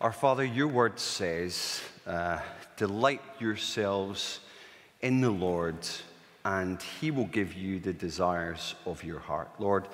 [0.00, 2.38] Our Father, your word says, uh,
[2.78, 4.40] delight yourselves
[5.02, 5.76] in the Lord,
[6.42, 9.50] and he will give you the desires of your heart.
[9.58, 9.88] Lord,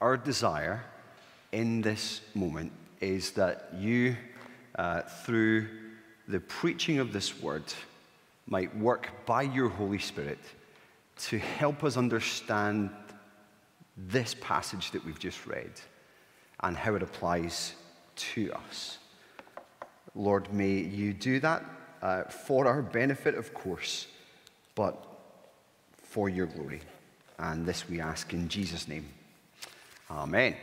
[0.00, 0.82] our desire
[1.52, 4.16] in this moment is that you,
[4.74, 5.68] uh, through
[6.26, 7.62] the preaching of this word,
[8.48, 10.40] might work by your Holy Spirit
[11.26, 12.90] to help us understand
[13.96, 15.70] this passage that we've just read
[16.58, 17.74] and how it applies
[18.16, 18.98] to us.
[20.14, 21.64] Lord, may you do that
[22.02, 24.06] uh, for our benefit, of course,
[24.74, 25.04] but
[25.96, 26.80] for your glory.
[27.38, 29.08] And this we ask in Jesus' name.
[30.10, 30.56] Amen.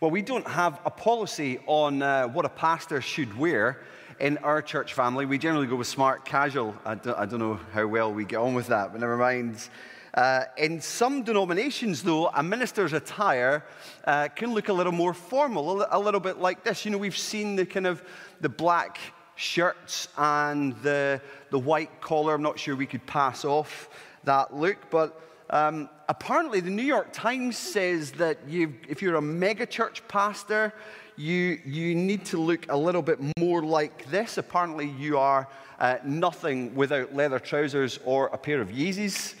[0.00, 3.82] Well, we don't have a policy on uh, what a pastor should wear
[4.20, 5.26] in our church family.
[5.26, 6.74] We generally go with smart casual.
[6.84, 9.68] I don't, I don't know how well we get on with that, but never mind.
[10.14, 13.64] Uh, in some denominations, though, a minister's attire
[14.04, 16.84] uh, can look a little more formal, a, little bit like this.
[16.84, 18.02] You know, we've seen the kind of
[18.40, 18.98] the black
[19.34, 22.34] shirts and the, the white collar.
[22.34, 23.90] I'm not sure we could pass off
[24.24, 30.00] that look, but um, apparently the New York Times says that if you're a megachurch
[30.08, 30.72] pastor,
[31.16, 34.38] you, you need to look a little bit more like this.
[34.38, 35.48] Apparently, you are
[35.78, 39.34] uh, nothing without leather trousers or a pair of Yeezys.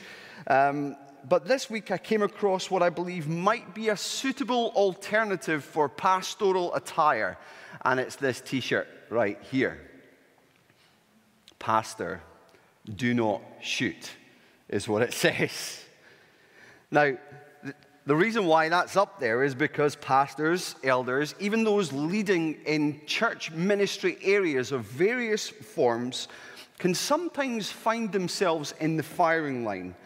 [0.46, 0.96] Um,
[1.28, 5.88] but this week I came across what I believe might be a suitable alternative for
[5.88, 7.36] pastoral attire,
[7.84, 9.80] and it's this t shirt right here.
[11.58, 12.20] Pastor,
[12.94, 14.10] do not shoot,
[14.68, 15.82] is what it says.
[16.90, 17.16] Now,
[18.06, 23.50] the reason why that's up there is because pastors, elders, even those leading in church
[23.50, 26.28] ministry areas of various forms,
[26.78, 29.96] can sometimes find themselves in the firing line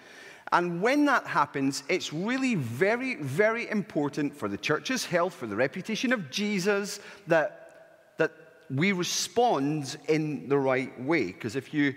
[0.53, 5.55] and when that happens, it's really very, very important for the church's health, for the
[5.55, 6.99] reputation of Jesus,
[7.29, 8.33] that, that
[8.69, 11.27] we respond in the right way.
[11.27, 11.95] Because if you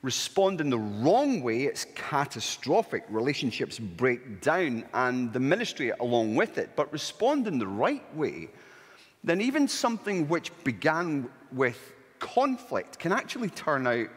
[0.00, 3.04] respond in the wrong way, it's catastrophic.
[3.10, 6.70] Relationships break down and the ministry along with it.
[6.74, 8.48] But respond in the right way,
[9.22, 14.08] then even something which began with conflict can actually turn out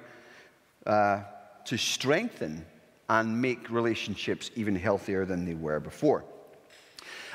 [0.85, 1.23] uh,
[1.65, 2.65] to strengthen
[3.09, 6.23] and make relationships even healthier than they were before.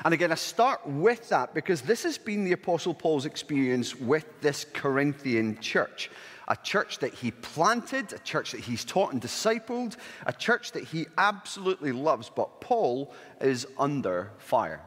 [0.03, 4.25] And again, I start with that because this has been the Apostle Paul's experience with
[4.41, 6.09] this Corinthian church.
[6.47, 10.83] A church that he planted, a church that he's taught and discipled, a church that
[10.83, 14.81] he absolutely loves, but Paul is under fire.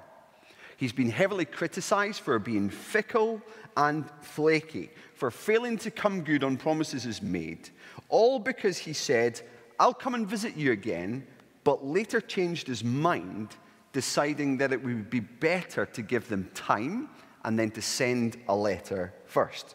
[0.77, 3.41] He's been heavily criticized for being fickle
[3.77, 7.71] and flaky, for failing to come good on promises he's made,
[8.09, 9.41] all because he said,
[9.79, 11.27] I'll come and visit you again,
[11.65, 13.57] but later changed his mind,
[13.93, 17.09] deciding that it would be better to give them time
[17.45, 19.75] and then to send a letter first.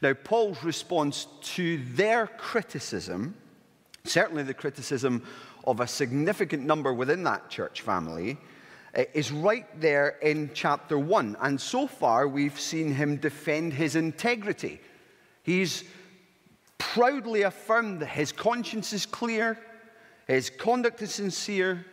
[0.00, 3.34] Now, Paul's response to their criticism,
[4.04, 5.24] certainly the criticism
[5.66, 8.38] of a significant number within that church family,
[8.94, 11.36] eh, is right there in chapter 1.
[11.40, 14.80] And so far, we've seen him defend his integrity.
[15.42, 15.84] He's
[16.78, 19.58] proudly affirmed that his conscience is clear,
[20.26, 21.84] his conduct is sincere,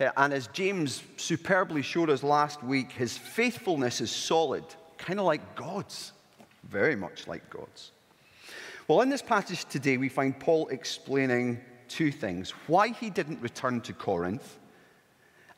[0.00, 4.64] eh, and as James superbly showed us last week, his faithfulness is solid,
[4.98, 6.12] kind of like God's,
[6.64, 7.92] very much like God's.
[8.88, 13.80] Well, in this passage today, we find Paul explaining two things why he didn't return
[13.82, 14.58] to Corinth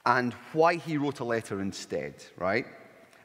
[0.05, 2.67] and why he wrote a letter instead, right?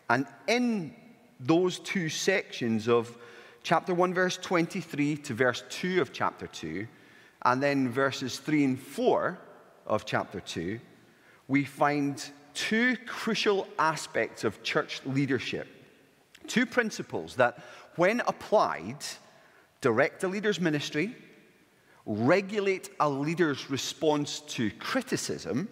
[0.10, 0.96] And in
[1.40, 3.16] those two sections of
[3.64, 6.88] chapter 1, verse 23 to verse 2 of chapter 2,
[7.44, 9.38] and then verses 3 and 4
[9.88, 10.80] of chapter 2,
[11.48, 15.68] we find two crucial aspects of church leadership.
[16.48, 17.60] Two principles that,
[17.96, 18.98] when applied,
[19.80, 21.16] direct a leader's ministry,
[22.06, 25.68] regulate a leader's response to criticism,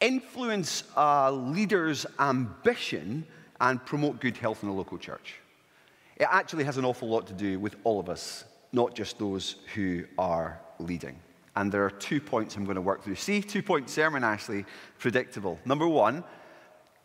[0.00, 3.26] influence a leader's ambition,
[3.60, 5.41] and promote good health in the local church.
[6.16, 9.56] It actually has an awful lot to do with all of us, not just those
[9.74, 11.18] who are leading.
[11.56, 13.16] And there are two points I'm going to work through.
[13.16, 14.64] See, two point sermon, Ashley,
[14.98, 15.58] predictable.
[15.64, 16.24] Number one,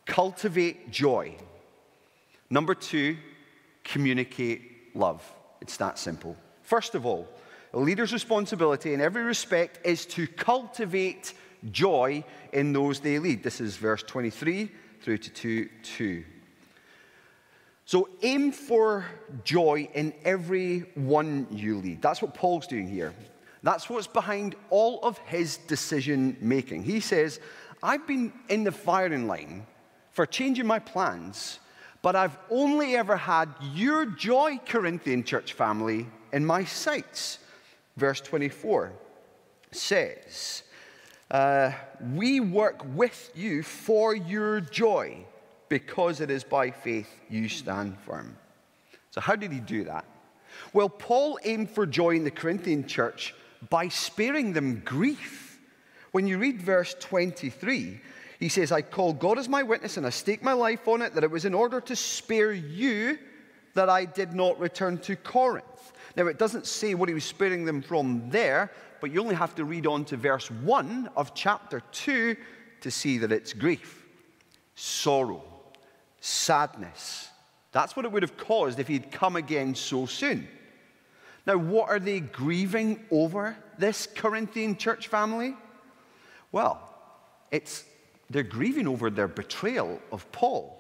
[0.06, 1.36] cultivate joy.
[2.50, 3.18] Number two,
[3.84, 5.24] communicate love.
[5.62, 6.38] It's that simple.
[6.64, 7.28] First of all,
[7.74, 11.34] a leader's responsibility in every respect is to cultivate
[11.72, 12.24] joy
[12.54, 13.44] in those they lead.
[13.44, 14.72] This is verse 23
[15.02, 16.24] through to 2 2.
[17.88, 19.06] So aim for
[19.46, 22.02] joy in every one you lead.
[22.02, 23.14] That's what Paul's doing here.
[23.64, 26.84] That's what's behind all of his decision making.
[26.84, 27.40] He says,
[27.82, 29.66] I've been in the firing line
[30.12, 31.60] for changing my plans,
[32.02, 37.40] but I've only ever had your joy, Corinthian church family, in my sights.
[37.96, 38.92] Verse 24
[39.72, 40.64] says,
[41.32, 45.26] uh, We work with you for your joy,
[45.70, 48.38] because it is by faith you stand firm.
[49.12, 50.06] So, how did he do that?
[50.74, 53.34] Well, Paul aimed for joy in the Corinthian church
[53.70, 55.60] by sparing them grief.
[56.12, 58.02] When you read verse 23,
[58.40, 61.16] he says, I call God as my witness and I stake my life on it
[61.16, 63.18] that it was in order to spare you
[63.74, 65.94] that I did not return to Corinth.
[66.16, 68.72] Now, it doesn't say what he was sparing them from there,
[69.02, 72.36] but you only have to read on to verse 1 of chapter 2
[72.82, 74.06] to see that it's grief,
[74.76, 75.44] sorrow,
[76.28, 77.30] sadness.
[77.72, 80.48] That's what it would have caused if he'd come again so soon.
[81.46, 85.56] Now, what are they grieving over, this Corinthian church family?
[86.52, 86.82] Well,
[87.52, 87.86] it's
[88.30, 90.74] they're grieving over their betrayal of Paul,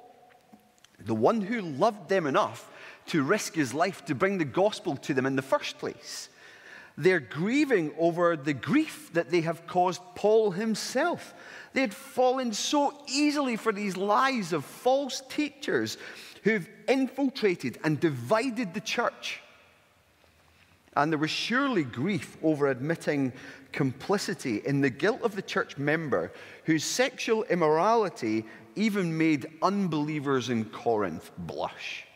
[1.00, 2.70] the one who loved them enough
[3.08, 6.28] to risk his life to bring the gospel to them in the first place.
[6.98, 11.36] They're grieving over the grief that they have caused Paul himself.
[11.74, 15.98] They had fallen so easily for these lies of false teachers
[16.44, 19.42] who've infiltrated and divided the church.
[20.96, 23.32] And there was surely grief over admitting
[23.72, 26.32] complicity in the guilt of the church member
[26.64, 28.44] whose sexual immorality
[28.76, 32.06] even made unbelievers in Corinth blush.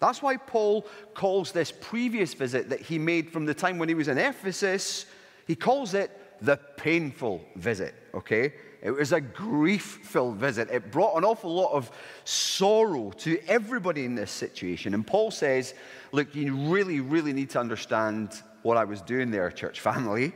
[0.00, 3.94] That's why Paul calls this previous visit that he made from the time when he
[3.94, 5.06] was in Ephesus,
[5.46, 6.10] he calls it
[6.40, 8.52] the painful visit, okay?
[8.82, 10.68] It was a grief filled visit.
[10.70, 11.90] It brought an awful lot of
[12.24, 14.92] sorrow to everybody in this situation.
[14.92, 15.72] And Paul says,
[16.12, 20.34] Look, you really, really need to understand what I was doing there, church family.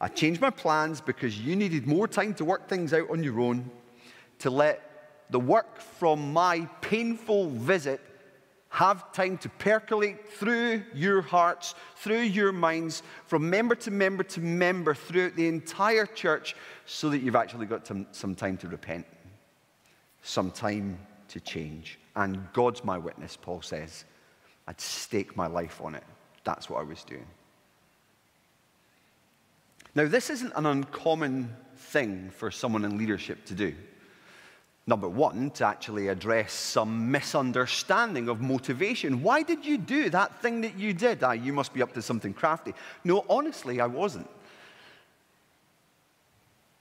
[0.00, 3.40] I changed my plans because you needed more time to work things out on your
[3.40, 3.68] own,
[4.38, 8.00] to let the work from my painful visit
[8.70, 14.40] have time to percolate through your hearts, through your minds, from member to member to
[14.40, 16.54] member throughout the entire church,
[16.86, 19.06] so that you've actually got some, some time to repent,
[20.22, 21.98] some time to change.
[22.14, 24.04] And God's my witness, Paul says.
[24.68, 26.04] I'd stake my life on it.
[26.44, 27.26] That's what I was doing.
[29.96, 33.74] Now, this isn't an uncommon thing for someone in leadership to do.
[34.86, 39.22] Number one, to actually address some misunderstanding of motivation.
[39.22, 41.22] Why did you do that thing that you did?
[41.22, 42.74] Ah, you must be up to something crafty.
[43.04, 44.28] No, honestly, I wasn't.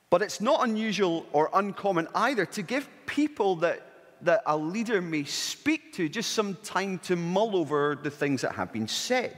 [0.10, 3.82] But it's not unusual or uncommon either to give people that,
[4.22, 8.54] that a leader may speak to just some time to mull over the things that
[8.54, 9.38] have been said.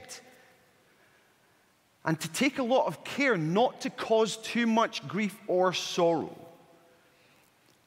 [2.04, 6.36] And to take a lot of care not to cause too much grief or sorrow.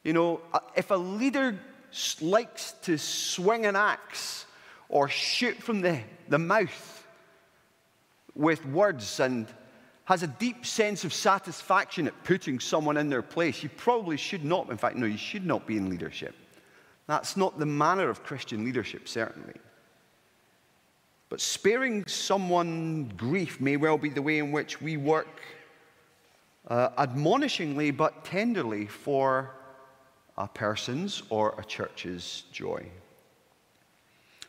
[0.05, 1.59] You know, uh, if a leader
[2.21, 4.45] likes to swing an axe
[4.87, 5.99] or shoot from the,
[6.29, 7.07] the mouth
[8.35, 9.47] with words and
[10.05, 14.45] has a deep sense of satisfaction at putting someone in their place, you probably should
[14.45, 16.35] not, in fact, no, you should not be in leadership.
[17.07, 19.55] That's not the manner of Christian leadership, certainly.
[21.29, 25.41] But sparing someone grief may well be the way in which we work
[26.67, 29.54] uh, admonishingly but tenderly for
[30.37, 32.85] a person's or a church's joy.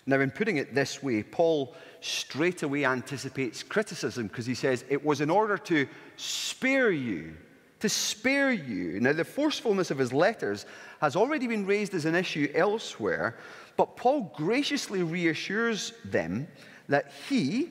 [0.07, 5.05] Now, in putting it this way, Paul straight away anticipates criticism because he says it
[5.05, 7.37] was in order to spare you,
[7.81, 9.01] to spare you.
[9.01, 10.65] Now, the forcefulness of his letters
[11.01, 13.37] has already been raised as an issue elsewhere,
[13.77, 16.47] but Paul graciously reassures them
[16.89, 17.71] that he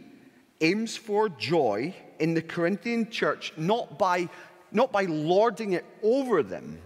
[0.60, 4.28] aims for joy in the Corinthian church not by,
[4.74, 6.82] not by lording it over them,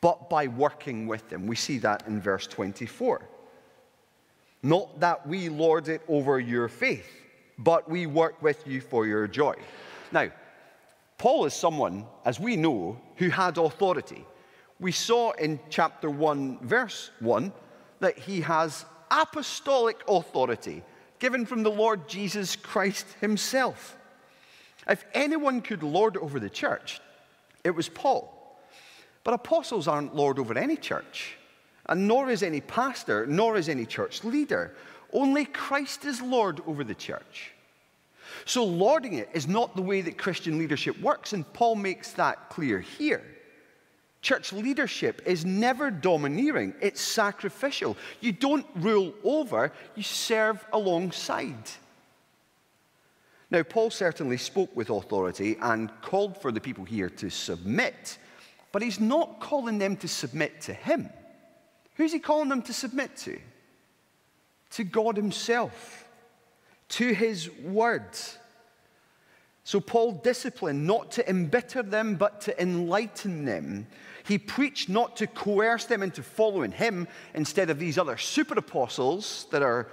[0.00, 1.46] but by working with them.
[1.46, 3.22] We see that in verse 24.
[4.62, 7.08] Not that we lord it over your faith,
[7.58, 9.54] but we work with you for your joy.
[10.12, 10.30] Now,
[11.18, 14.24] Paul is someone, as we know, who had authority.
[14.78, 17.52] We saw in chapter 1, verse 1,
[18.00, 20.82] that he has apostolic authority
[21.18, 23.96] given from the Lord Jesus Christ himself.
[24.86, 27.00] If anyone could lord over the church,
[27.64, 28.35] it was Paul.
[29.26, 31.36] But apostles aren't Lord over any church,
[31.86, 34.76] and nor is any pastor, nor is any church leader.
[35.12, 37.50] Only Christ is Lord over the church.
[38.44, 42.50] So, lording it is not the way that Christian leadership works, and Paul makes that
[42.50, 43.24] clear here.
[44.22, 47.96] Church leadership is never domineering, it's sacrificial.
[48.20, 51.68] You don't rule over, you serve alongside.
[53.50, 58.18] Now, Paul certainly spoke with authority and called for the people here to submit
[58.76, 61.08] but he's not calling them to submit to him.
[61.94, 63.38] Who's he calling them to submit to?
[64.72, 66.06] To God Himself,
[66.90, 68.36] to His words.
[69.64, 73.86] So Paul disciplined not to embitter them, but to enlighten them.
[74.26, 79.46] He preached not to coerce them into following him instead of these other super apostles
[79.52, 79.88] that are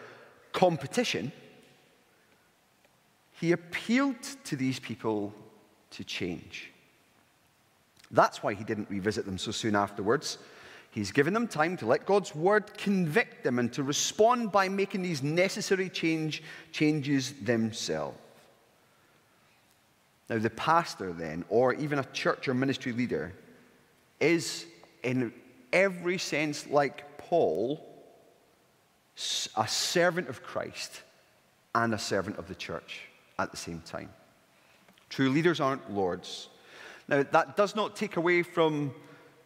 [0.51, 1.31] competition.
[3.39, 5.33] He appealed to these people
[5.91, 6.72] to change.
[8.13, 10.38] That's why he didn't revisit them so soon afterwards.
[10.91, 15.01] He's given them time to let God's word convict them and to respond by making
[15.01, 18.17] these necessary change, changes themselves.
[20.29, 23.34] Now, the pastor, then, or even a church or ministry leader,
[24.20, 24.65] is
[25.03, 25.34] in
[25.74, 27.84] every sense like Paul,
[29.58, 31.01] a servant of Christ
[31.75, 33.01] and a servant of the church
[33.38, 34.10] at the same time.
[35.10, 36.50] True leaders aren't lords.
[37.07, 38.93] Now, that does not take away from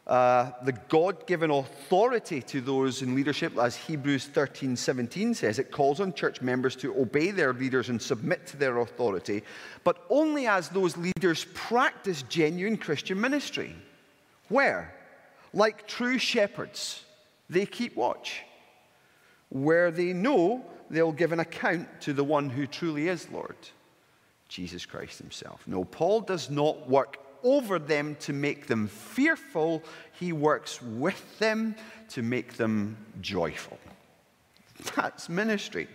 [0.08, 5.60] uh, the God given authority to those in leadership, as Hebrews 13 17 says.
[5.60, 9.44] It calls on church members to obey their leaders and submit to their authority,
[9.84, 13.76] but only as those leaders practice genuine Christian ministry.
[14.48, 14.94] Where?
[15.54, 17.04] Like true shepherds,
[17.50, 18.44] they keep watch.
[19.50, 23.58] Where they know they'll give an account to the one who truly is Lord,
[24.48, 25.64] Jesus Christ Himself.
[25.68, 29.82] No, Paul does not work over them to make them fearful,
[30.20, 31.76] he works with them
[32.10, 33.80] to make them joyful.
[34.96, 35.88] That's ministry.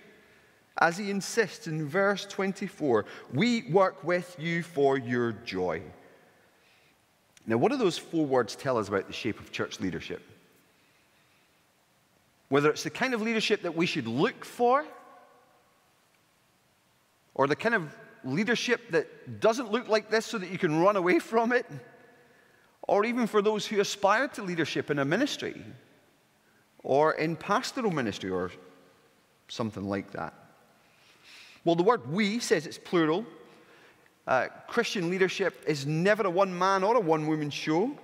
[0.79, 3.05] As he insists in verse 24,
[3.35, 5.83] we work with you for your joy.
[7.47, 10.23] Now, what do those four words tell us about the shape of church leadership?
[12.49, 14.85] Whether it's the kind of leadership that we should look for,
[17.35, 17.95] or the kind of
[18.25, 21.67] leadership that doesn't look like this so that you can run away from it,
[22.83, 25.63] or even for those who aspire to leadership in a ministry
[26.83, 28.51] or in pastoral ministry or
[29.49, 30.35] something like that.
[31.65, 33.25] Well, the word we says it's plural.
[34.27, 37.97] Uh, Christian leadership is never a one man or a one woman show.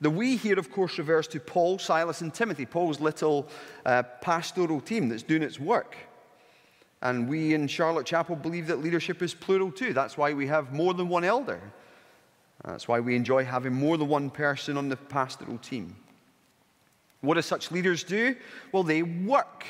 [0.00, 3.48] The we here, of course, refers to Paul, Silas, and Timothy, Paul's little
[3.84, 5.96] uh, pastoral team that's doing its work.
[7.02, 9.92] And we in Charlotte Chapel believe that leadership is plural too.
[9.92, 11.60] That's why we have more than one elder.
[12.64, 15.96] That's why we enjoy having more than one person on the pastoral team.
[17.22, 18.36] What do such leaders do?
[18.72, 19.64] Well, they work.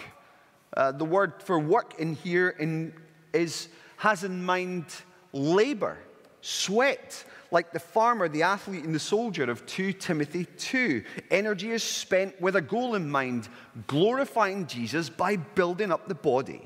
[0.76, 2.92] Uh, the word for work in here in,
[3.32, 4.86] is, has in mind
[5.32, 5.98] labor,
[6.42, 11.04] sweat, like the farmer, the athlete, and the soldier of 2 Timothy 2.
[11.30, 13.48] Energy is spent with a goal in mind,
[13.86, 16.62] glorifying Jesus by building up the body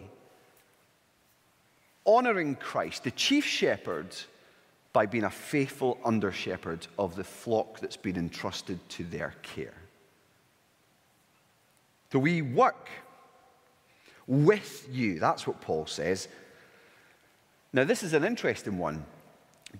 [2.06, 4.14] honoring Christ, the chief shepherd,
[4.92, 9.74] by being a faithful under shepherd of the flock that's been entrusted to their care.
[12.12, 12.88] So we work
[14.26, 15.18] with you.
[15.18, 16.28] That's what Paul says.
[17.72, 19.04] Now, this is an interesting one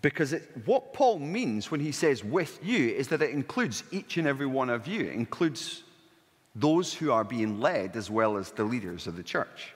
[0.02, 4.16] because it, what Paul means when he says with you is that it includes each
[4.16, 5.84] and every one of you, it includes
[6.56, 9.73] those who are being led as well as the leaders of the church.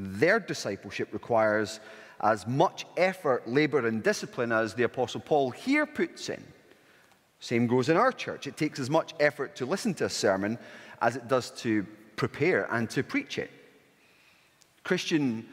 [0.00, 1.80] Their discipleship requires
[2.20, 6.42] as much effort, labor, and discipline as the Apostle Paul here puts in.
[7.40, 8.46] Same goes in our church.
[8.46, 10.56] It takes as much effort to listen to a sermon
[11.02, 13.50] as it does to prepare and to preach it.
[14.84, 15.48] Christian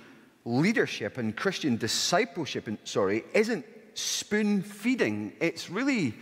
[0.45, 5.33] leadership and Christian discipleship, sorry, isn't spoon feeding.
[5.39, 6.13] It's really,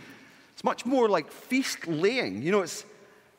[0.54, 2.40] it's much more like feast laying.
[2.40, 2.86] You know, it's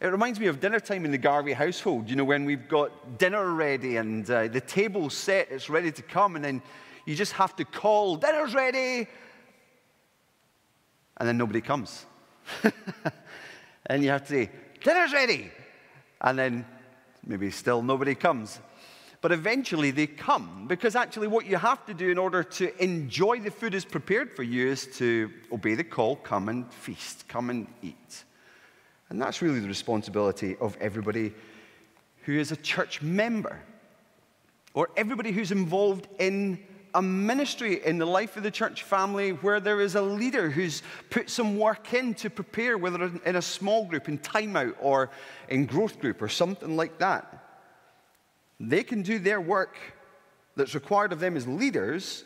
[0.02, 3.18] it reminds me of dinner time in the Garvey household, you know, when we've got
[3.18, 6.62] dinner ready and uh, the table's set, it's ready to come, and then
[7.06, 9.08] you just have to call, dinner's ready,
[11.18, 12.06] and then nobody comes.
[13.86, 14.50] and you have to say,
[14.84, 15.50] dinner's ready,
[16.22, 16.66] and then
[17.26, 18.60] maybe still nobody comes.
[19.22, 23.40] But eventually they come because actually, what you have to do in order to enjoy
[23.40, 27.50] the food is prepared for you is to obey the call, come and feast, come
[27.50, 28.26] and eat.
[29.10, 31.34] And that's really the responsibility of everybody
[32.24, 33.60] who is a church member
[34.74, 36.60] or everybody who's involved in
[36.96, 40.82] a ministry in the life of the church family where there is a leader who's
[41.10, 45.12] put some work in to prepare, whether in a small group, in timeout, or
[45.50, 47.46] in growth group, or something like that.
[48.62, 49.78] They can do their work
[50.56, 52.24] that's required of them as leaders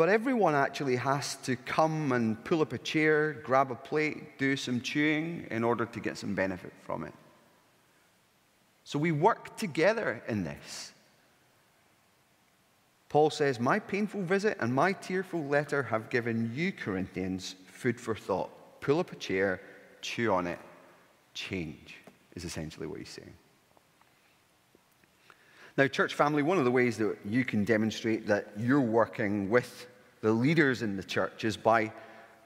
[0.00, 4.56] but everyone actually has to come and pull up a chair, grab a plate, do
[4.56, 7.12] some chewing in order to get some benefit from it.
[8.82, 10.94] So we work together in this.
[13.10, 18.14] Paul says, My painful visit and my tearful letter have given you, Corinthians, food for
[18.14, 18.80] thought.
[18.80, 19.60] Pull up a chair,
[20.00, 20.60] chew on it,
[21.34, 21.96] change.
[22.34, 23.34] is essentially what he's saying.
[25.76, 29.88] Now, church family, one of the ways that you can demonstrate that you're working with
[30.20, 31.92] the leaders in the church is by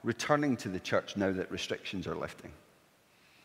[0.03, 2.51] returning to the church now that restrictions are lifting.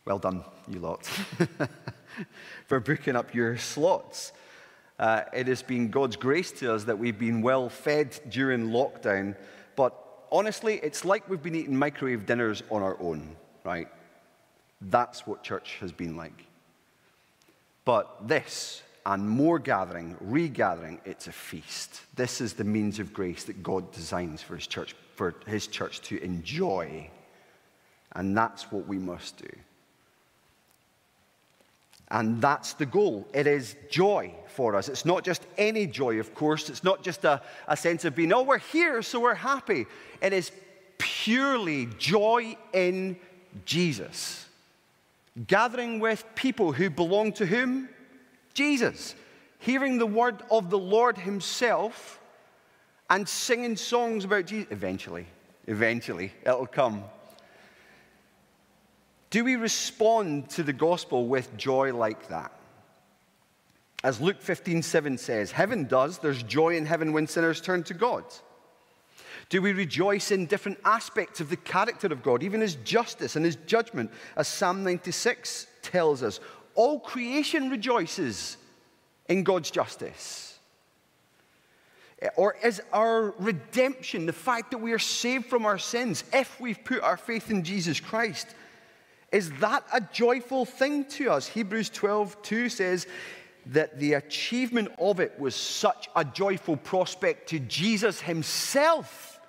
[0.04, 1.06] Well done, you lot,
[2.66, 4.32] for booking up your slots.
[4.98, 9.34] Uh, it has been God's grace to us that we've been well fed during lockdown,
[9.76, 9.94] but
[10.30, 13.88] honestly, it's like we've been eating microwave dinners on our own, right?
[14.82, 16.46] That's what church has been like.
[17.84, 22.02] But this and more gathering, regathering, it's a feast.
[22.16, 26.00] This is the means of grace that God designs for his church, for his church
[26.02, 27.08] to enjoy.
[28.12, 29.48] And that's what we must do.
[32.10, 33.26] And that's the goal.
[33.32, 34.88] It is joy for us.
[34.88, 36.68] It's not just any joy, of course.
[36.68, 39.86] It's not just a, a sense of being, oh, we're here, so we're happy.
[40.20, 40.50] It is
[40.98, 43.16] purely joy in
[43.64, 44.44] Jesus.
[45.46, 47.88] Gathering with people who belong to whom?
[48.54, 49.14] Jesus.
[49.58, 52.20] Hearing the word of the Lord Himself
[53.08, 54.70] and singing songs about Jesus.
[54.70, 55.26] Eventually,
[55.66, 57.04] eventually, it'll come.
[59.30, 62.52] Do we respond to the gospel with joy like that?
[64.02, 67.94] As Luke 15, 7 says, heaven does, there's joy in heaven when sinners turn to
[67.94, 68.24] God.
[69.50, 73.44] Do we rejoice in different aspects of the character of God, even his justice and
[73.44, 76.40] his judgment, as Psalm 96 tells us?
[76.74, 78.56] All creation rejoices
[79.28, 80.58] in God's justice.
[82.36, 86.82] Or is our redemption, the fact that we are saved from our sins, if we've
[86.84, 88.46] put our faith in Jesus Christ,
[89.32, 91.46] is that a joyful thing to us?
[91.46, 93.06] Hebrews 12, 2 says
[93.66, 99.40] that the achievement of it was such a joyful prospect to Jesus himself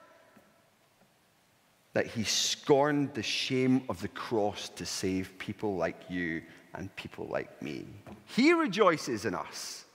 [1.94, 6.42] that he scorned the shame of the cross to save people like you
[6.74, 7.86] and people like me.
[8.26, 9.86] He rejoices in us.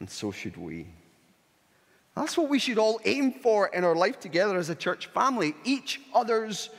[0.00, 0.86] And so should we.
[2.16, 5.54] That's what we should all aim for in our life together as a church family
[5.64, 6.70] each other's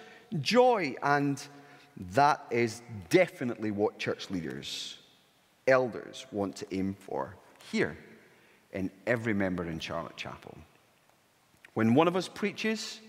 [0.42, 0.96] joy.
[1.04, 1.42] And
[2.14, 4.98] that is definitely what church leaders,
[5.68, 7.36] elders want to aim for
[7.72, 7.98] here
[8.72, 10.58] in every member in Charlotte Chapel.
[11.74, 13.00] When one of us preaches,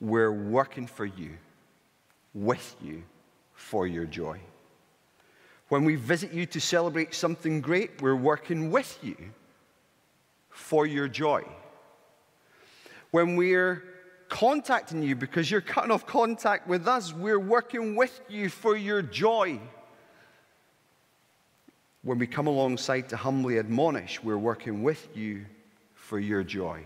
[0.00, 1.30] we're working for you,
[2.44, 3.02] with you,
[3.54, 4.40] for your joy.
[5.68, 9.16] When we visit you to celebrate something great, we're working with you
[10.48, 11.44] for your joy.
[13.10, 13.82] When we're
[14.28, 17.12] contacting you because you're cutting off contact with us.
[17.12, 19.58] We're working with you for your joy.
[22.02, 25.46] When we come alongside to humbly admonish, we're working with you
[25.94, 26.84] for your joy.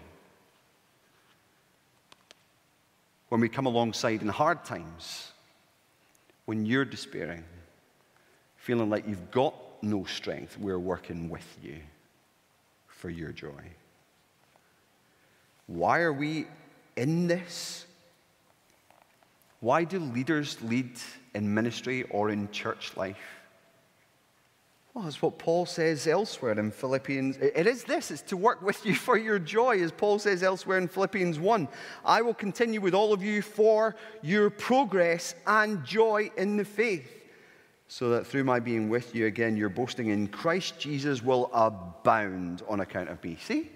[3.29, 5.32] When we come alongside in hard times,
[6.47, 7.45] when you're despairing,
[8.57, 11.77] feeling like you've got no strength, we're working with you
[12.89, 13.65] for your joy.
[15.67, 16.47] Why are we
[16.97, 17.87] in this?
[19.61, 20.91] Why do leaders lead
[21.35, 23.42] in ministry or in church life?
[24.95, 27.39] Well, it's what Paul says elsewhere in Philippians.
[27.39, 30.77] It is this, it's to work with you for your joy, as Paul says elsewhere
[30.77, 31.67] in Philippians 1.
[32.05, 37.11] I will continue with all of you for your progress and joy in the faith,
[37.89, 42.61] so that through my being with you again, your boasting in Christ Jesus will abound
[42.69, 43.39] on account of me.
[43.41, 43.71] See?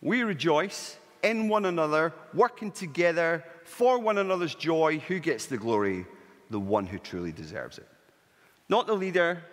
[0.00, 4.98] We rejoice in one another, working together for one another's joy.
[5.06, 6.06] Who gets the glory?
[6.50, 7.86] The one who truly deserves it.
[8.68, 9.44] Not the leader,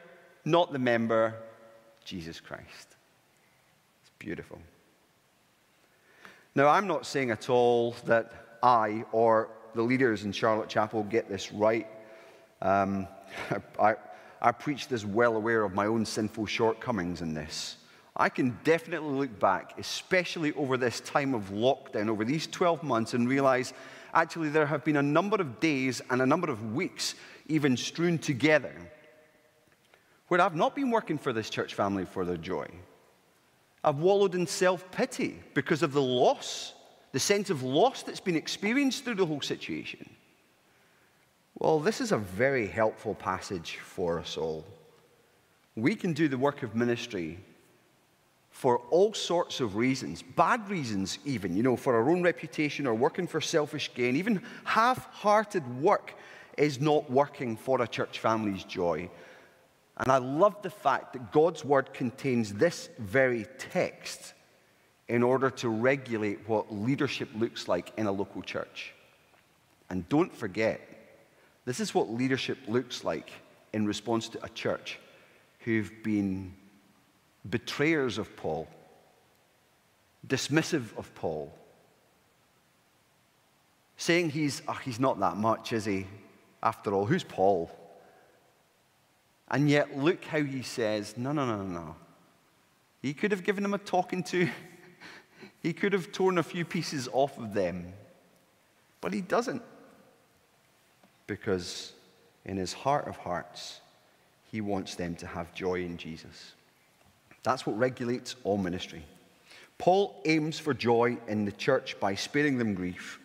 [0.49, 1.35] not the member,
[2.03, 2.95] Jesus Christ.
[4.01, 4.59] It's beautiful.
[6.55, 8.31] Now, I'm not saying at all that
[8.63, 11.87] I or the leaders in Charlotte Chapel get this right.
[12.61, 13.07] Um,
[13.79, 13.95] I,
[14.41, 17.77] I preach this well aware of my own sinful shortcomings in this.
[18.15, 23.13] I can definitely look back, especially over this time of lockdown, over these 12 months,
[23.13, 23.73] and realize
[24.13, 27.15] actually there have been a number of days and a number of weeks
[27.47, 28.73] even strewn together
[30.29, 32.67] where I've not been working for this church family for their joy.
[33.83, 36.73] I've wallowed in self pity because of the loss,
[37.11, 40.09] the sense of loss that's been experienced through the whole situation.
[41.55, 44.65] Well, this is a very helpful passage for us all.
[45.75, 47.39] We can do the work of ministry
[48.51, 52.93] for all sorts of reasons, bad reasons even, you know, for our own reputation or
[52.93, 54.15] working for selfish gain.
[54.15, 56.13] Even half hearted work
[56.57, 59.09] is not working for a church family's joy.
[59.99, 64.33] And I love the fact that God's word contains this very text
[65.07, 68.93] in order to regulate what leadership looks like in a local church.
[69.89, 70.79] And don't forget,
[71.69, 73.31] This is what leadership looks like
[73.73, 74.97] in response to a church
[75.59, 76.55] who've been
[77.47, 78.67] betrayers of Paul,
[80.27, 81.53] dismissive of Paul,
[83.97, 86.07] saying he's, oh, he's not that much, is he?
[86.63, 87.69] After all, who's Paul?
[89.51, 91.95] And yet, look how he says, no, no, no, no.
[93.01, 94.47] He could have given them a talking to.
[95.63, 97.93] he could have torn a few pieces off of them.
[99.01, 99.63] But he doesn't.
[101.25, 101.93] Because
[102.45, 103.81] in his heart of hearts,
[104.51, 106.53] he wants them to have joy in Jesus.
[107.43, 109.03] That's what regulates all ministry.
[109.77, 113.19] Paul aims for joy in the church by sparing them grief,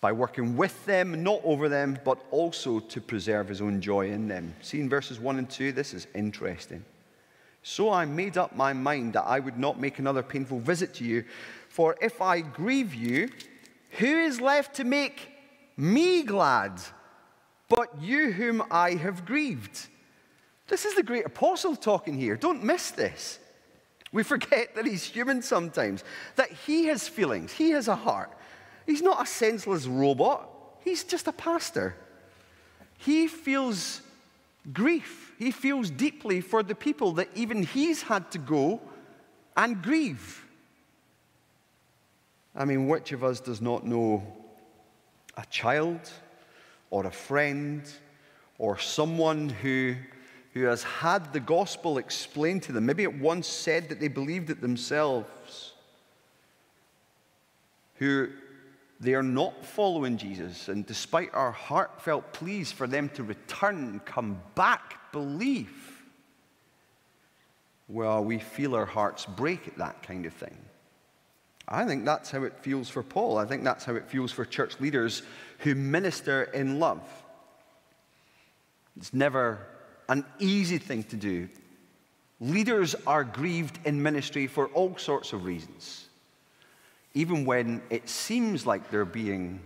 [0.00, 4.28] by working with them, not over them, but also to preserve his own joy in
[4.28, 4.54] them.
[4.62, 6.84] See in verses 1 and 2, this is interesting.
[7.62, 11.04] So I made up my mind that I would not make another painful visit to
[11.04, 11.24] you,
[11.68, 13.28] for if I grieve you,
[13.92, 15.32] who is left to make
[15.76, 16.80] me glad
[17.68, 19.88] but you whom I have grieved?
[20.68, 22.36] This is the great apostle talking here.
[22.36, 23.38] Don't miss this.
[24.10, 26.02] We forget that he's human sometimes,
[26.36, 28.32] that he has feelings, he has a heart.
[28.88, 30.48] He's not a senseless robot,
[30.82, 31.94] he's just a pastor.
[32.96, 34.00] He feels
[34.72, 38.80] grief, he feels deeply for the people that even he's had to go
[39.58, 40.42] and grieve.
[42.56, 44.22] I mean, which of us does not know
[45.36, 46.00] a child
[46.88, 47.82] or a friend
[48.56, 49.96] or someone who
[50.54, 54.48] who has had the gospel explained to them, maybe it once said that they believed
[54.48, 55.74] it themselves,
[57.96, 58.28] who
[59.00, 64.40] they are not following Jesus, and despite our heartfelt pleas for them to return, come
[64.54, 66.02] back, believe,
[67.86, 70.56] well, we feel our hearts break at that kind of thing.
[71.66, 73.38] I think that's how it feels for Paul.
[73.38, 75.22] I think that's how it feels for church leaders
[75.58, 77.02] who minister in love.
[78.96, 79.66] It's never
[80.08, 81.48] an easy thing to do.
[82.40, 86.07] Leaders are grieved in ministry for all sorts of reasons,
[87.18, 89.58] even when it seems like they're being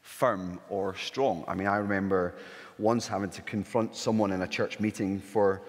[0.00, 1.44] firm or strong.
[1.46, 2.36] I mean, I remember
[2.78, 5.60] once having to confront someone in a church meeting for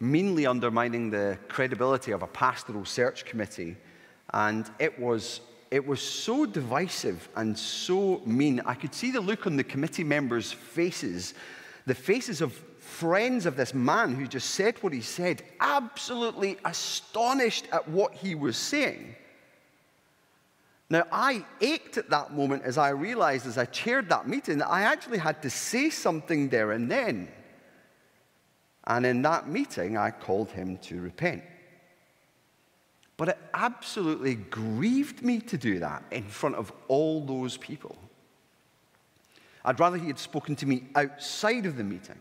[0.00, 3.76] meanly undermining the credibility of a pastoral search committee,
[4.32, 8.62] and it was it was so divisive and so mean.
[8.64, 11.34] I could see the look on the committee members' faces,
[11.84, 17.66] the faces of friends of this man who just said what he said, absolutely astonished
[17.70, 19.14] at what he was saying.
[20.90, 24.70] Now, I ached at that moment as I realized as I chaired that meeting that
[24.70, 27.28] I actually had to say something there and then.
[28.86, 31.42] And in that meeting, I called him to repent.
[33.18, 37.96] But it absolutely grieved me to do that in front of all those people.
[39.64, 42.18] I'd rather he had spoken to me outside of the meeting.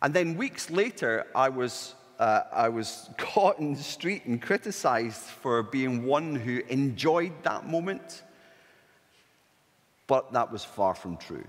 [0.00, 5.22] And then weeks later, I was, uh, I was caught in the street and criticized
[5.22, 8.22] for being one who enjoyed that moment.
[10.06, 11.44] But that was far from true.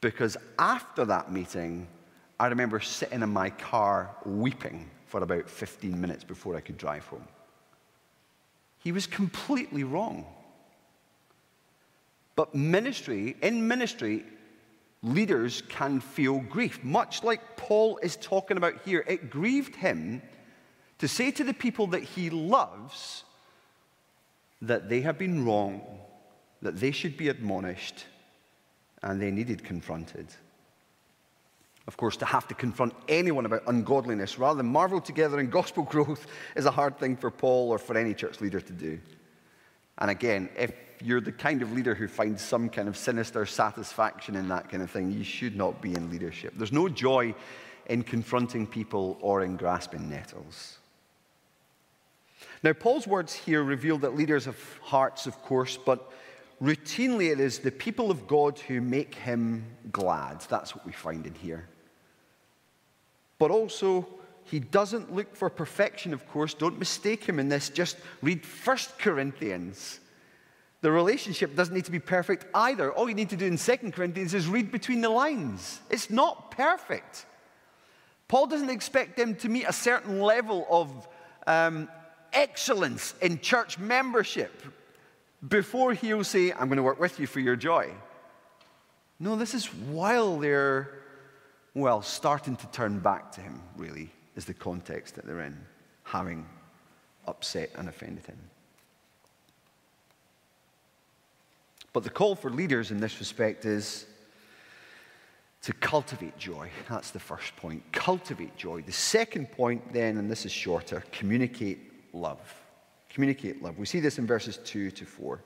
[0.00, 1.88] Because after that meeting,
[2.40, 7.04] I remember sitting in my car weeping for about 15 minutes before I could drive
[7.04, 7.28] home.
[8.78, 10.24] He was completely wrong.
[12.34, 14.24] But ministry, in ministry,
[15.02, 19.04] leaders can feel grief, much like Paul is talking about here.
[19.06, 20.22] It grieved him
[20.98, 23.24] to say to the people that he loves
[24.62, 25.82] that they have been wrong,
[26.62, 28.06] that they should be admonished,
[29.02, 30.26] and they needed confronted.
[31.86, 35.82] Of course, to have to confront anyone about ungodliness rather than marvel together in gospel
[35.90, 38.98] growth is a hard thing for Paul or for any church leader to do.
[39.98, 44.36] And again, if you're the kind of leader who finds some kind of sinister satisfaction
[44.36, 46.54] in that kind of thing, you should not be in leadership.
[46.56, 47.34] There's no joy
[47.86, 50.78] in confronting people or in grasping nettles.
[52.62, 56.10] Now, Paul's words here reveal that leaders have hearts, of course, but
[56.62, 60.40] routinely it is the people of God who make him glad.
[60.42, 61.68] That's what we find in here.
[63.38, 64.06] But also,
[64.44, 66.54] he doesn't look for perfection, of course.
[66.54, 67.68] Don't mistake him in this.
[67.68, 70.00] Just read 1 Corinthians
[70.80, 72.92] the relationship doesn't need to be perfect either.
[72.92, 75.80] All you need to do in 2 Corinthians is read between the lines.
[75.90, 77.26] It's not perfect.
[78.28, 81.08] Paul doesn't expect them to meet a certain level of
[81.46, 81.88] um,
[82.32, 84.62] excellence in church membership
[85.48, 87.90] before he'll say, I'm going to work with you for your joy.
[89.18, 91.00] No, this is while they're,
[91.74, 95.56] well, starting to turn back to him, really, is the context that they're in,
[96.04, 96.46] having
[97.26, 98.38] upset and offended him.
[101.92, 104.06] But the call for leaders in this respect is
[105.62, 106.70] to cultivate joy.
[106.88, 107.82] That's the first point.
[107.92, 108.82] Cultivate joy.
[108.82, 111.78] The second point, then, and this is shorter, communicate
[112.12, 112.40] love.
[113.10, 113.78] Communicate love.
[113.78, 115.40] We see this in verses 2 to 4.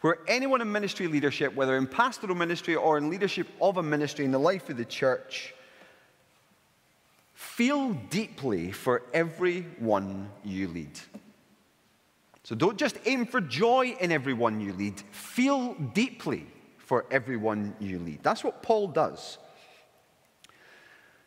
[0.00, 4.24] Where anyone in ministry leadership, whether in pastoral ministry or in leadership of a ministry
[4.24, 5.54] in the life of the church,
[7.34, 10.98] feel deeply for everyone you lead.
[12.48, 16.46] So don't just aim for joy in everyone you lead, feel deeply
[16.78, 18.20] for everyone you lead.
[18.22, 19.36] That's what Paul does.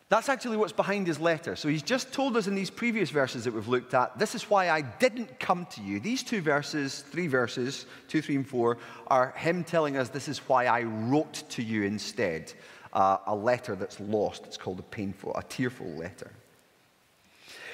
[0.08, 1.54] That's actually what's behind his letter.
[1.54, 4.50] So he's just told us in these previous verses that we've looked at, this is
[4.50, 6.00] why I didn't come to you.
[6.00, 10.38] These two verses, three verses, two, three, and four, are him telling us this is
[10.48, 12.52] why I wrote to you instead.
[12.92, 14.44] Uh, a letter that's lost.
[14.46, 16.32] It's called a painful, a tearful letter.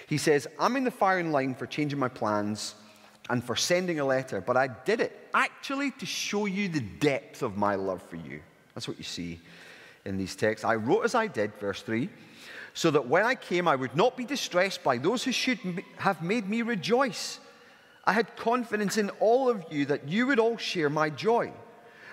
[0.07, 2.75] He says, I'm in the firing line for changing my plans
[3.31, 7.43] and for sending a letter, but I did it actually to show you the depth
[7.43, 8.41] of my love for you.
[8.75, 9.41] That's what you see
[10.05, 10.65] in these texts.
[10.65, 12.09] I wrote as I did, verse 3,
[12.75, 15.59] so that when I came, I would not be distressed by those who should
[15.97, 17.41] have made me rejoice.
[18.05, 21.53] I had confidence in all of you that you would all share my joy.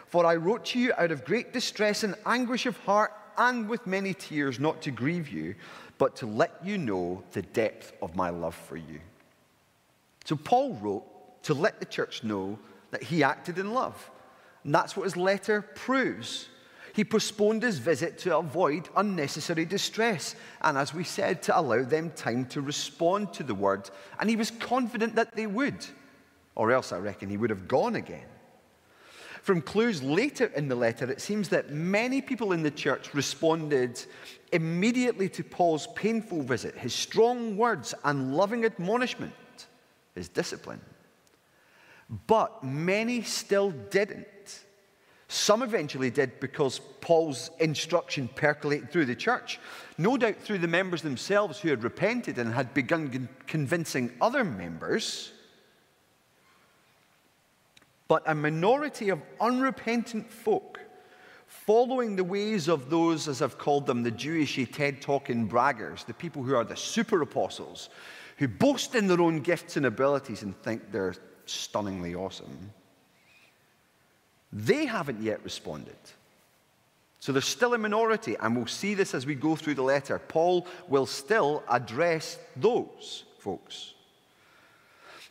[0.08, 3.88] For I wrote to you out of great distress and anguish of heart and with
[3.88, 5.56] many tears, not to grieve you,
[5.98, 9.00] but to let you know the depth of my love for you.
[10.26, 12.60] So Paul wrote to let the church know
[12.92, 14.12] that he acted in love.
[14.64, 16.50] And that's what his letter proves.
[16.94, 22.10] He postponed his visit to avoid unnecessary distress, and as we said, to allow them
[22.12, 23.90] time to respond to the word.
[24.20, 25.86] And he was confident that they would,
[26.56, 28.26] or else I reckon he would have gone again.
[29.44, 34.02] From clues later in the letter, it seems that many people in the church responded
[34.54, 39.34] immediately to Paul's painful visit, his strong words, and loving admonishment
[40.16, 40.82] is discipline.
[42.28, 44.28] But many still didn't.
[45.28, 49.60] Some eventually did because Paul's instruction percolated through the church,
[49.98, 55.32] no doubt through the members themselves who had repented and had begun convincing other members.
[58.08, 60.80] But a minority of unrepentant folk,
[61.48, 66.14] following the ways of those, as I've called them, the Jewish TED talking braggers, the
[66.14, 67.90] people who are the super apostles,
[68.38, 72.72] who boast in their own gifts and abilities and think they're stunningly awesome,
[74.52, 75.96] they haven't yet responded.
[77.20, 80.20] So they're still a minority, and we'll see this as we go through the letter.
[80.20, 83.94] Paul will still address those folks.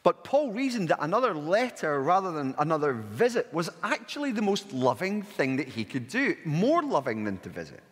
[0.02, 5.22] But Paul reasoned that another letter rather than another visit was actually the most loving
[5.22, 7.82] thing that he could do, more loving than to visit.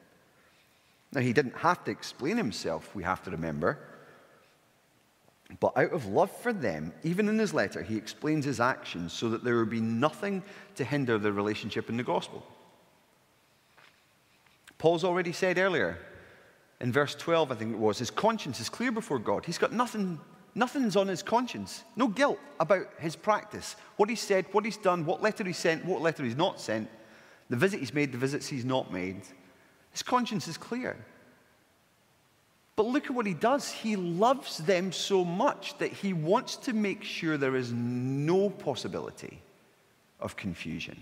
[1.12, 3.78] Now, he didn't have to explain himself, we have to remember.
[5.60, 9.28] But out of love for them, even in his letter, he explains his actions so
[9.28, 10.42] that there would be nothing
[10.76, 12.44] to hinder the relationship in the gospel.
[14.78, 15.98] Paul's already said earlier,
[16.80, 19.44] in verse 12, I think it was, his conscience is clear before God.
[19.44, 20.18] He's got nothing,
[20.54, 21.84] nothing's on his conscience.
[21.94, 23.76] No guilt about his practice.
[23.96, 26.88] What he said, what he's done, what letter he sent, what letter he's not sent,
[27.48, 29.22] the visit he's made, the visits he's not made.
[29.92, 30.96] His conscience is clear.
[32.74, 33.70] But look at what he does.
[33.70, 39.42] He loves them so much that he wants to make sure there is no possibility
[40.20, 40.98] of confusion.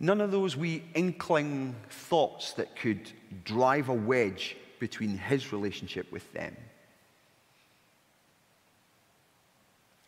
[0.00, 3.12] None of those wee inkling thoughts that could
[3.44, 6.56] drive a wedge between his relationship with them.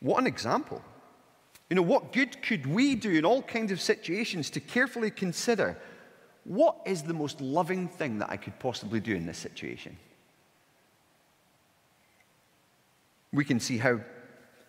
[0.01, 0.83] What an example.
[1.71, 5.79] You know, what good could we do in all kinds of situations to carefully consider
[6.45, 9.97] what is the most loving thing that I could possibly do in this situation?
[13.33, 14.01] We can see how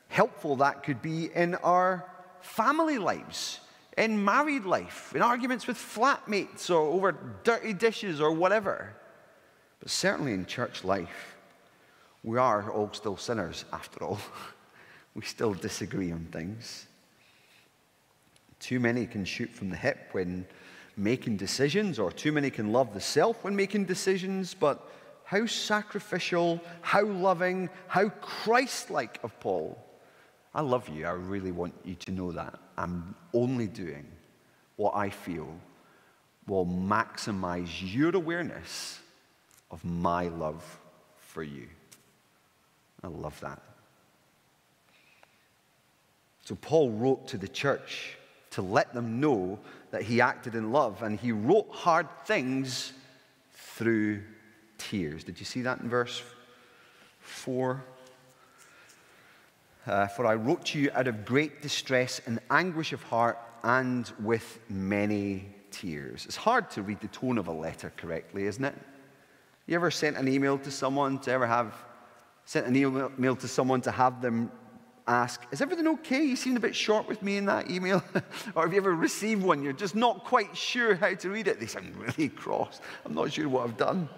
[0.07, 2.09] helpful that could be in our
[2.41, 3.59] family lives,
[3.97, 7.11] in married life, in arguments with flatmates or over
[7.43, 8.95] dirty dishes or whatever.
[9.79, 11.35] But certainly in church life,
[12.23, 14.19] we are all still sinners after all.
[15.15, 16.87] we still disagree on things.
[18.59, 20.47] Too many can shoot from the hip when
[20.97, 24.89] making decisions, or too many can love the self when making decisions, but
[25.23, 29.77] how sacrificial, how loving, how Christ like of Paul.
[30.53, 31.05] I love you.
[31.05, 32.59] I really want you to know that.
[32.77, 34.05] I'm only doing
[34.77, 35.47] what I feel
[36.47, 38.99] will maximize your awareness
[39.71, 40.63] of my love
[41.17, 41.67] for you.
[43.03, 43.61] I love that.
[46.43, 48.15] So Paul wrote to the church
[48.51, 49.59] to let them know
[49.91, 52.93] that he acted in love and he wrote hard things
[53.53, 54.21] through
[54.77, 55.23] tears.
[55.23, 56.21] Did you see that in verse
[57.19, 57.83] 4?
[59.87, 64.11] Uh, for I wrote to you out of great distress and anguish of heart and
[64.19, 66.25] with many tears.
[66.25, 68.75] It's hard to read the tone of a letter correctly, isn't it?
[69.67, 71.73] You ever sent an email to someone, to ever have
[72.45, 74.51] sent an email to someone to have them
[75.07, 76.23] ask, Is everything okay?
[76.23, 78.03] You seemed a bit short with me in that email.
[78.55, 79.63] or have you ever received one?
[79.63, 81.59] You're just not quite sure how to read it.
[81.59, 82.81] They sound really cross.
[83.05, 84.09] I'm not sure what I've done.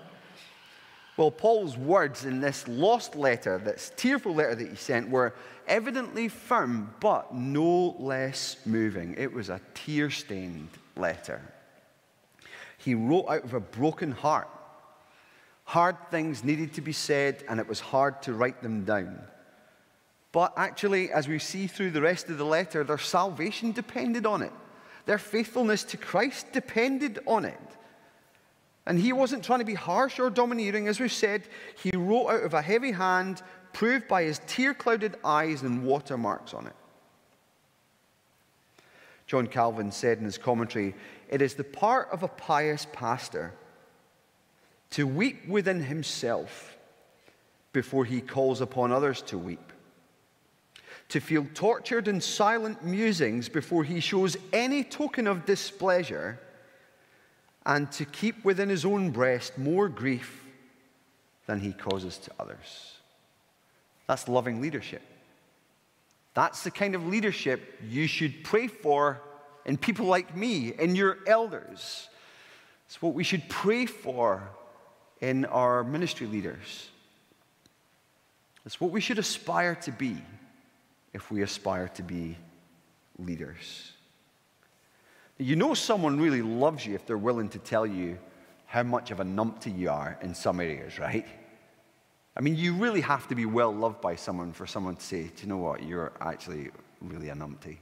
[1.17, 5.34] Well, Paul's words in this lost letter, this tearful letter that he sent, were
[5.67, 9.15] evidently firm, but no less moving.
[9.17, 11.41] It was a tear stained letter.
[12.78, 14.47] He wrote out of a broken heart.
[15.63, 19.19] Hard things needed to be said, and it was hard to write them down.
[20.32, 24.42] But actually, as we see through the rest of the letter, their salvation depended on
[24.42, 24.52] it.
[25.06, 27.60] Their faithfulness to Christ depended on it.
[28.86, 30.88] And he wasn't trying to be harsh or domineering.
[30.88, 31.44] As we've said,
[31.82, 33.42] he wrote out of a heavy hand,
[33.74, 36.76] proved by his tear clouded eyes and watermarks on it.
[39.28, 40.96] John Calvin said in his commentary,
[41.30, 43.54] It is the part of a pious pastor
[44.92, 46.78] to weep within himself
[47.74, 49.74] before he calls upon others to weep,
[51.10, 56.39] to feel tortured in silent musings before he shows any token of displeasure,
[57.65, 60.43] and to keep within his own breast more grief
[61.46, 62.96] than he causes to others.
[64.08, 65.02] That's loving leadership.
[66.34, 69.22] That's the kind of leadership you should pray for
[69.65, 72.10] in people like me, in your elders.
[72.86, 74.50] It's what we should pray for
[75.20, 76.89] in our ministry leaders.
[78.65, 80.17] It's what we should aspire to be
[81.13, 82.38] if we aspire to be
[83.17, 83.91] leaders.
[85.38, 88.17] You know someone really loves you if they're willing to tell you
[88.65, 91.26] how much of a numpty you are in some areas, right?
[92.36, 95.24] I mean, you really have to be well loved by someone for someone to say,
[95.24, 96.70] do you know what, you're actually
[97.02, 97.78] really a numpty.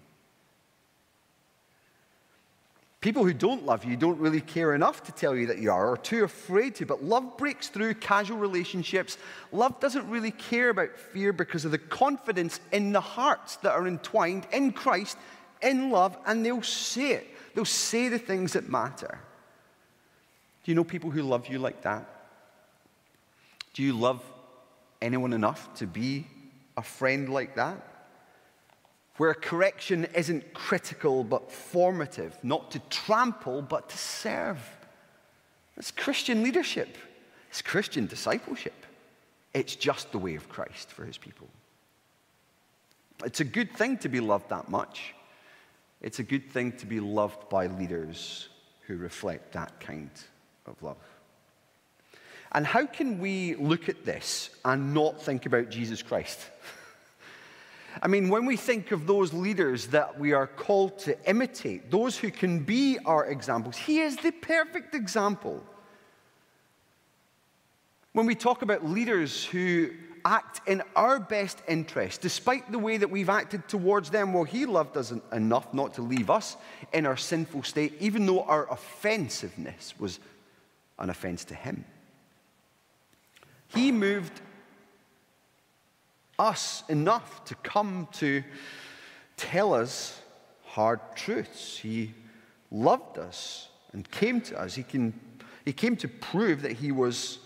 [3.06, 5.89] People who don't love you don't really care enough to tell you that you are
[5.89, 9.20] or too afraid to, but love breaks through casual relationships.
[9.52, 13.86] Love doesn't really care about fear because of the confidence in the hearts that are
[13.86, 15.20] entwined in Christ,
[15.62, 17.28] in love, and they'll say it.
[17.54, 19.20] They'll say the things that matter.
[20.63, 22.10] Do you know people who love you like that?
[23.76, 24.24] Do you love
[25.00, 26.26] anyone enough to be
[26.76, 27.95] a friend like that?
[29.17, 34.60] Where correction isn't critical but formative, not to trample but to serve.
[35.75, 36.97] That's Christian leadership,
[37.49, 38.73] it's Christian discipleship.
[39.54, 41.47] It's just the way of Christ for his people.
[43.23, 45.13] It's a good thing to be loved that much.
[46.01, 48.49] It's a good thing to be loved by leaders
[48.82, 50.10] who reflect that kind
[50.65, 50.97] of love.
[52.51, 56.39] And how can we look at this and not think about Jesus Christ?
[58.02, 62.18] I mean, when we think of those leaders that we are called to imitate, those
[62.18, 65.64] who can be our examples, he is the perfect example.
[68.14, 69.92] When we talk about leaders who
[70.26, 74.66] act in our best interest, despite the way that we've acted towards them, well, he
[74.66, 76.58] loved us enough not to leave us
[76.94, 80.20] in our sinful state, even though our offensiveness was
[80.98, 81.86] an offense to him.
[83.68, 84.42] He moved
[86.38, 88.43] us enough to come to
[89.38, 90.21] tell us
[90.65, 91.78] hard truths.
[91.78, 92.13] He
[92.71, 94.76] loved us and came to us.
[94.76, 95.19] He, can,
[95.63, 97.39] he came to prove that he was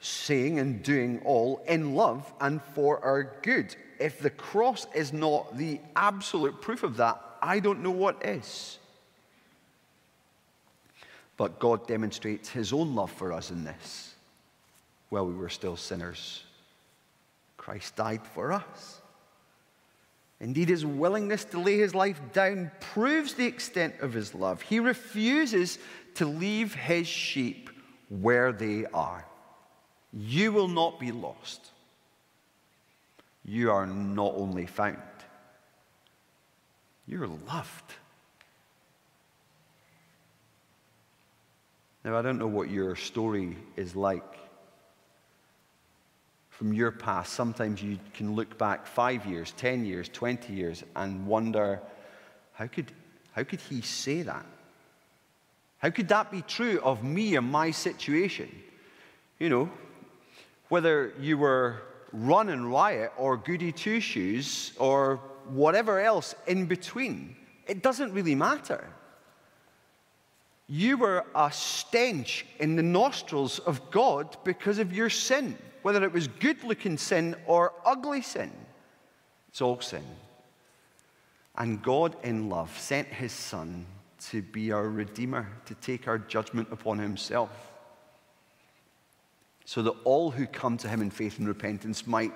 [0.00, 3.74] saying and doing all in love and for our good.
[4.00, 8.78] If the cross is not the absolute proof of that, I don't know what is.
[11.36, 14.14] But God demonstrates his own love for us in this
[15.08, 16.44] while we were still sinners.
[17.62, 19.00] Christ died for us.
[20.40, 24.60] Indeed, his willingness to lay his life down proves the extent of his love.
[24.62, 25.78] He refuses
[26.16, 27.70] to leave his sheep
[28.08, 29.24] where they are.
[30.12, 31.70] You will not be lost.
[33.44, 34.98] You are not only found,
[37.06, 37.94] you're loved.
[42.04, 44.41] Now, I don't know what your story is like
[46.62, 51.26] from your past, sometimes you can look back five years, 10 years, 20 years, and
[51.26, 51.80] wonder
[52.52, 52.92] how could,
[53.32, 54.46] how could he say that?
[55.78, 58.48] How could that be true of me and my situation?
[59.40, 59.70] You know,
[60.68, 61.82] whether you were
[62.12, 65.16] running riot or goody two shoes or
[65.48, 67.34] whatever else in between,
[67.66, 68.86] it doesn't really matter.
[70.68, 76.12] You were a stench in the nostrils of God because of your sin whether it
[76.12, 78.52] was good looking sin or ugly sin.
[79.48, 80.04] It's all sin.
[81.56, 83.84] And God, in love, sent his Son
[84.30, 87.50] to be our Redeemer, to take our judgment upon himself,
[89.64, 92.32] so that all who come to him in faith and repentance might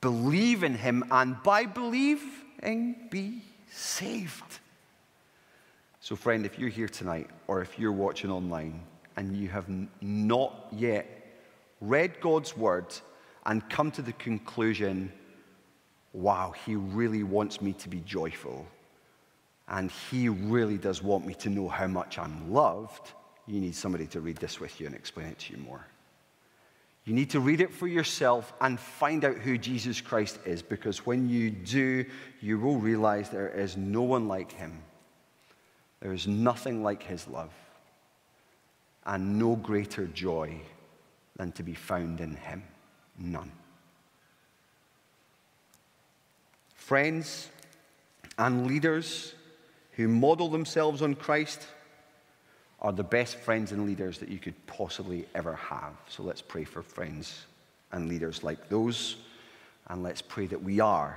[0.00, 4.60] believe in him and by believing be saved.
[6.00, 8.80] So, friend, if you're here tonight or if you're watching online
[9.16, 9.66] and you have
[10.00, 11.15] not yet
[11.80, 12.94] read God's word
[13.44, 15.12] and come to the conclusion,
[16.12, 18.66] wow, he really wants me to be joyful.
[19.68, 23.12] And he really does want me to know how much I'm loved.
[23.46, 25.84] You need somebody to read this with you and explain it to you more.
[27.04, 31.06] You need to read it for yourself and find out who Jesus Christ is, because
[31.06, 32.04] when you do,
[32.40, 34.82] you will realize there is no one like him.
[36.00, 37.52] There is nothing like his love,
[39.04, 40.60] and no greater joy
[41.36, 42.62] than to be found in him.
[43.18, 43.52] None.
[46.74, 47.48] Friends
[48.38, 49.34] and leaders
[49.92, 51.66] who model themselves on Christ
[52.80, 55.94] are the best friends and leaders that you could possibly ever have.
[56.08, 57.46] So let's pray for friends
[57.92, 59.16] and leaders like those,
[59.88, 61.16] and let's pray that we are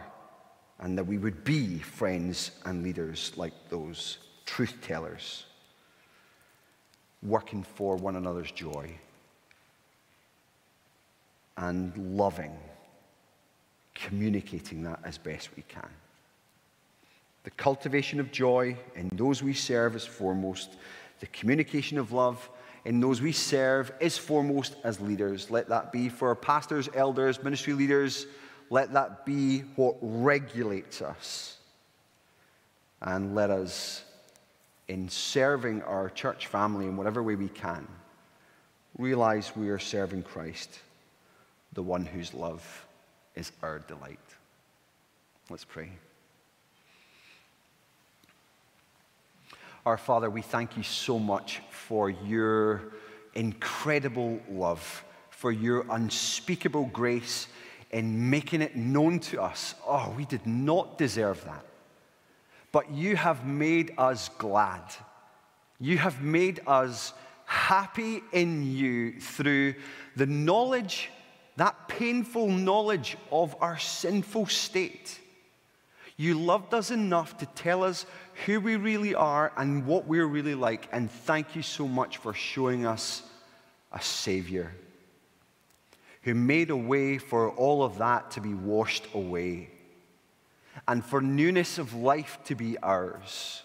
[0.79, 5.45] and that we would be friends and leaders like those, truth tellers,
[7.21, 8.97] working for one another's joy
[11.59, 12.57] and loving,
[13.93, 15.89] communicating that as best we can.
[17.43, 20.77] The cultivation of joy in those we serve is foremost.
[21.19, 22.49] The communication of love
[22.85, 25.51] in those we serve is foremost as leaders.
[25.51, 28.25] Let that be for pastors, elders, ministry leaders.
[28.69, 31.57] Let that be what regulates us.
[33.01, 34.03] And let us,
[34.87, 37.85] in serving our church family in whatever way we can,
[38.97, 40.79] realize we are serving Christ
[41.73, 42.87] the one whose love
[43.35, 44.19] is our delight.
[45.49, 45.91] Let's pray.
[49.85, 52.81] Our Father, we thank you so much for your
[53.33, 57.47] incredible love, for your unspeakable grace
[57.91, 59.73] in making it known to us.
[59.87, 61.65] Oh, we did not deserve that.
[62.71, 64.83] But you have made us glad.
[65.79, 67.13] You have made us
[67.45, 69.73] happy in you through
[70.15, 71.09] the knowledge
[71.59, 75.19] that painful knowledge of our sinful state.
[76.15, 78.05] You loved us enough to tell us
[78.45, 80.87] who we really are and what we're really like.
[80.93, 83.23] And thank you so much for showing us
[83.91, 84.71] a Savior
[86.21, 89.69] who made a way for all of that to be washed away
[90.87, 93.63] and for newness of life to be ours.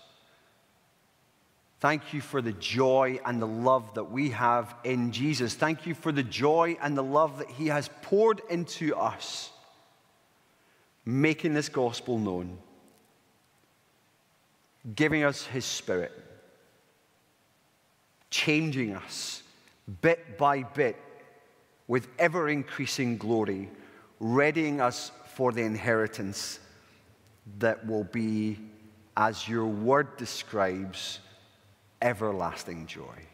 [1.84, 5.52] Thank you for the joy and the love that we have in Jesus.
[5.52, 9.50] Thank you for the joy and the love that He has poured into us,
[11.04, 12.56] making this gospel known,
[14.96, 16.12] giving us His Spirit,
[18.30, 19.42] changing us
[20.00, 20.96] bit by bit
[21.86, 23.68] with ever increasing glory,
[24.20, 26.60] readying us for the inheritance
[27.58, 28.58] that will be,
[29.18, 31.20] as your word describes,
[32.04, 33.26] everlasting joy.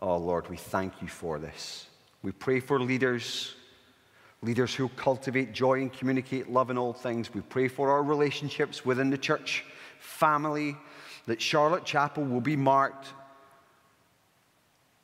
[0.00, 1.86] Oh, Lord, we thank you for this.
[2.22, 3.54] We pray for leaders,
[4.42, 7.32] leaders who cultivate joy and communicate love in all things.
[7.32, 9.64] We pray for our relationships within the church
[10.00, 10.76] family,
[11.26, 13.08] that Charlotte Chapel will be marked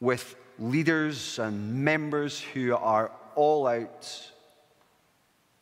[0.01, 4.31] with leaders and members who are all out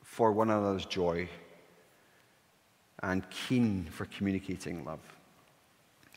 [0.03, 1.29] for one another's joy
[3.03, 5.01] and keen for communicating love.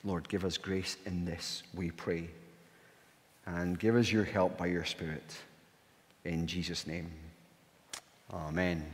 [0.06, 2.30] Lord, give us grace in this, we pray.
[3.48, 5.36] And give us your help by your Spirit.
[6.24, 7.12] In Jesus' name,
[8.32, 8.86] amen.